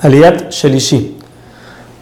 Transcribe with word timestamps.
Aliyat 0.00 0.50
Shelishi. 0.50 1.18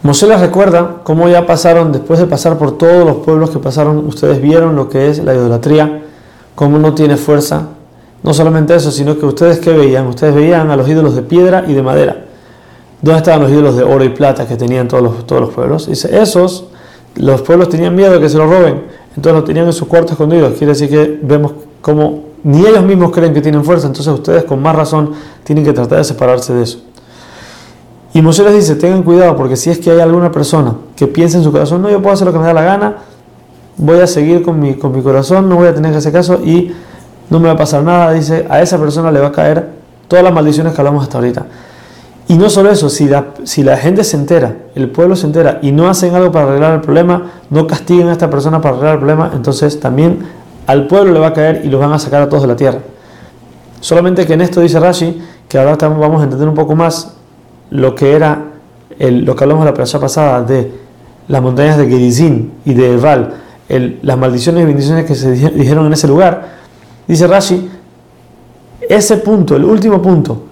Moshe 0.03 0.27
les 0.27 0.39
recuerda 0.39 1.01
cómo 1.03 1.27
ya 1.27 1.45
pasaron, 1.45 1.91
después 1.91 2.19
de 2.19 2.25
pasar 2.25 2.57
por 2.57 2.77
todos 2.77 3.05
los 3.05 3.17
pueblos 3.17 3.49
que 3.49 3.59
pasaron, 3.59 3.97
ustedes 4.07 4.41
vieron 4.41 4.75
lo 4.77 4.87
que 4.87 5.09
es 5.09 5.19
la 5.19 5.33
idolatría, 5.33 6.03
cómo 6.55 6.79
no 6.79 6.93
tiene 6.93 7.17
fuerza. 7.17 7.67
No 8.23 8.33
solamente 8.33 8.73
eso, 8.75 8.91
sino 8.91 9.17
que 9.17 9.25
ustedes 9.25 9.59
qué 9.59 9.71
veían? 9.71 10.07
Ustedes 10.07 10.33
veían 10.33 10.71
a 10.71 10.77
los 10.77 10.87
ídolos 10.87 11.15
de 11.15 11.21
piedra 11.21 11.65
y 11.67 11.73
de 11.73 11.81
madera. 11.81 12.25
¿Dónde 13.01 13.17
estaban 13.17 13.41
los 13.41 13.51
ídolos 13.51 13.75
de 13.75 13.83
oro 13.83 14.03
y 14.03 14.09
plata 14.09 14.47
que 14.47 14.55
tenían 14.55 14.87
todos 14.87 15.03
los, 15.03 15.27
todos 15.27 15.41
los 15.41 15.53
pueblos? 15.53 15.87
Dice, 15.87 16.17
esos, 16.17 16.65
los 17.15 17.41
pueblos 17.41 17.69
tenían 17.69 17.95
miedo 17.95 18.13
de 18.13 18.19
que 18.21 18.29
se 18.29 18.37
los 18.37 18.49
roben, 18.49 18.83
entonces 19.09 19.33
los 19.33 19.45
tenían 19.45 19.65
en 19.65 19.73
sus 19.73 19.87
cuartos 19.87 20.11
escondidos. 20.11 20.53
Quiere 20.57 20.73
decir 20.73 20.89
que 20.89 21.19
vemos 21.21 21.53
cómo 21.81 22.29
ni 22.43 22.65
ellos 22.65 22.83
mismos 22.83 23.11
creen 23.11 23.33
que 23.33 23.41
tienen 23.41 23.63
fuerza, 23.65 23.87
entonces 23.87 24.13
ustedes 24.13 24.45
con 24.45 24.61
más 24.61 24.75
razón 24.75 25.11
tienen 25.43 25.65
que 25.65 25.73
tratar 25.73 25.97
de 25.97 26.03
separarse 26.05 26.53
de 26.53 26.63
eso. 26.63 26.79
Y 28.13 28.21
Moshe 28.21 28.43
les 28.43 28.55
dice, 28.55 28.75
tengan 28.75 29.03
cuidado 29.03 29.35
porque 29.35 29.55
si 29.55 29.69
es 29.69 29.77
que 29.77 29.91
hay 29.91 29.99
alguna 29.99 30.31
persona 30.31 30.73
que 30.95 31.07
piensa 31.07 31.37
en 31.37 31.43
su 31.43 31.51
corazón, 31.51 31.81
no, 31.81 31.89
yo 31.89 32.01
puedo 32.01 32.13
hacer 32.13 32.25
lo 32.25 32.33
que 32.33 32.39
me 32.39 32.45
da 32.45 32.53
la 32.53 32.63
gana, 32.63 32.95
voy 33.77 33.99
a 33.99 34.07
seguir 34.07 34.41
con 34.41 34.59
mi, 34.59 34.73
con 34.75 34.91
mi 34.91 35.01
corazón, 35.01 35.47
no 35.47 35.55
voy 35.55 35.67
a 35.67 35.75
tener 35.75 35.91
que 35.91 35.97
hacer 35.97 36.11
caso 36.11 36.39
y 36.43 36.73
no 37.29 37.39
me 37.39 37.47
va 37.47 37.53
a 37.53 37.57
pasar 37.57 37.83
nada, 37.83 38.11
dice, 38.11 38.47
a 38.49 38.61
esa 38.61 38.79
persona 38.79 39.11
le 39.11 39.19
va 39.19 39.27
a 39.27 39.31
caer 39.31 39.69
todas 40.07 40.23
las 40.23 40.33
maldiciones 40.33 40.73
que 40.73 40.81
hablamos 40.81 41.03
hasta 41.03 41.19
ahorita. 41.19 41.45
Y 42.27 42.35
no 42.35 42.49
solo 42.49 42.69
eso, 42.69 42.89
si 42.89 43.07
la, 43.07 43.27
si 43.43 43.63
la 43.63 43.77
gente 43.77 44.03
se 44.03 44.17
entera, 44.17 44.55
el 44.75 44.89
pueblo 44.89 45.15
se 45.15 45.25
entera 45.25 45.59
y 45.61 45.71
no 45.71 45.87
hacen 45.87 46.13
algo 46.15 46.31
para 46.31 46.47
arreglar 46.47 46.73
el 46.75 46.81
problema, 46.81 47.31
no 47.49 47.67
castiguen 47.67 48.07
a 48.07 48.11
esta 48.11 48.29
persona 48.29 48.59
para 48.61 48.75
arreglar 48.75 48.93
el 48.93 48.99
problema, 48.99 49.31
entonces 49.33 49.79
también 49.79 50.19
al 50.67 50.87
pueblo 50.87 51.13
le 51.13 51.19
va 51.19 51.27
a 51.27 51.33
caer 51.33 51.61
y 51.63 51.69
los 51.69 51.79
van 51.79 51.93
a 51.93 51.99
sacar 51.99 52.21
a 52.21 52.29
todos 52.29 52.43
de 52.43 52.47
la 52.49 52.55
tierra. 52.55 52.79
Solamente 53.79 54.25
que 54.25 54.33
en 54.33 54.41
esto 54.41 54.61
dice 54.61 54.79
Rashi, 54.79 55.21
que 55.47 55.57
ahora 55.57 55.75
vamos 55.87 56.21
a 56.21 56.25
entender 56.25 56.47
un 56.47 56.53
poco 56.53 56.75
más 56.75 57.15
lo 57.71 57.95
que 57.95 58.13
era 58.13 58.45
el, 58.97 59.25
lo 59.25 59.35
que 59.35 59.43
hablamos 59.43 59.65
la 59.65 59.73
persona 59.73 60.01
pasada 60.01 60.41
de 60.43 60.71
las 61.27 61.41
montañas 61.41 61.77
de 61.77 61.87
Gerizim 61.87 62.49
y 62.65 62.73
de 62.73 62.93
Eval, 62.93 63.33
las 64.01 64.17
maldiciones 64.17 64.63
y 64.63 64.65
bendiciones 64.65 65.05
que 65.05 65.15
se 65.15 65.31
dijeron 65.31 65.85
en 65.85 65.93
ese 65.93 66.07
lugar, 66.07 66.55
dice 67.07 67.27
Rashi, 67.27 67.69
ese 68.87 69.17
punto, 69.17 69.55
el 69.55 69.63
último 69.63 70.01
punto, 70.01 70.43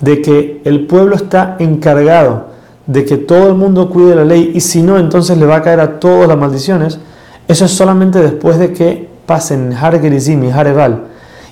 de 0.00 0.22
que 0.22 0.62
el 0.64 0.86
pueblo 0.86 1.16
está 1.16 1.56
encargado 1.58 2.50
de 2.86 3.04
que 3.04 3.18
todo 3.18 3.48
el 3.48 3.54
mundo 3.54 3.88
cuide 3.88 4.16
la 4.16 4.24
ley 4.24 4.50
y 4.54 4.60
si 4.60 4.82
no, 4.82 4.98
entonces 4.98 5.38
le 5.38 5.46
va 5.46 5.56
a 5.56 5.62
caer 5.62 5.80
a 5.80 6.00
todas 6.00 6.26
las 6.26 6.36
maldiciones, 6.36 6.98
eso 7.46 7.64
es 7.64 7.70
solamente 7.70 8.20
después 8.20 8.58
de 8.58 8.72
que 8.72 9.08
pasen 9.26 9.72
Har 9.72 10.00
Gerizim 10.00 10.42
y 10.42 10.50
Har 10.50 10.66
Eval 10.66 11.02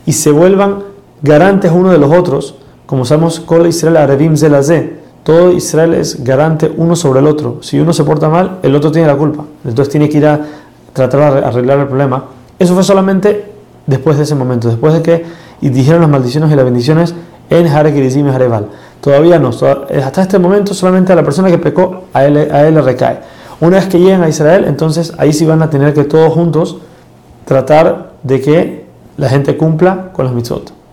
y 0.04 0.12
se 0.12 0.30
vuelvan 0.30 0.82
garantes 1.22 1.70
uno 1.72 1.90
de 1.90 1.98
los 1.98 2.10
otros, 2.12 2.56
como 2.86 3.04
sabemos, 3.04 3.38
Kol 3.40 3.66
Israel 3.66 3.98
Arevim 3.98 4.36
Zelazé, 4.36 4.98
todo 5.28 5.52
Israel 5.52 5.92
es 5.92 6.24
garante 6.24 6.72
uno 6.74 6.96
sobre 6.96 7.20
el 7.20 7.26
otro. 7.26 7.58
Si 7.60 7.78
uno 7.78 7.92
se 7.92 8.02
porta 8.02 8.30
mal, 8.30 8.60
el 8.62 8.74
otro 8.74 8.90
tiene 8.90 9.06
la 9.06 9.14
culpa. 9.14 9.44
Entonces 9.62 9.92
tiene 9.92 10.08
que 10.08 10.16
ir 10.16 10.26
a 10.26 10.40
tratar 10.94 11.34
de 11.34 11.46
arreglar 11.46 11.80
el 11.80 11.86
problema. 11.86 12.24
Eso 12.58 12.72
fue 12.72 12.82
solamente 12.82 13.52
después 13.86 14.16
de 14.16 14.22
ese 14.22 14.34
momento, 14.34 14.68
después 14.68 14.94
de 14.94 15.02
que 15.02 15.26
dijeron 15.60 16.00
las 16.00 16.08
maldiciones 16.08 16.50
y 16.50 16.54
las 16.54 16.64
bendiciones 16.64 17.14
en 17.50 17.66
Hare 17.66 17.90
y 17.90 18.26
Hareval. 18.26 18.68
Todavía 19.02 19.38
no, 19.38 19.50
hasta 19.50 20.22
este 20.22 20.38
momento 20.38 20.72
solamente 20.72 21.12
a 21.12 21.16
la 21.16 21.22
persona 21.22 21.50
que 21.50 21.58
pecó, 21.58 22.04
a 22.14 22.24
él, 22.24 22.50
a 22.50 22.66
él 22.66 22.74
le 22.74 22.80
recae. 22.80 23.18
Una 23.60 23.76
vez 23.76 23.88
que 23.88 23.98
lleguen 23.98 24.22
a 24.22 24.30
Israel, 24.30 24.64
entonces 24.66 25.12
ahí 25.18 25.34
sí 25.34 25.44
van 25.44 25.60
a 25.60 25.68
tener 25.68 25.92
que 25.92 26.04
todos 26.04 26.32
juntos 26.32 26.78
tratar 27.44 28.12
de 28.22 28.40
que 28.40 28.86
la 29.18 29.28
gente 29.28 29.58
cumpla 29.58 30.10
con 30.14 30.24
los 30.24 30.34
mitzvot. 30.34 30.77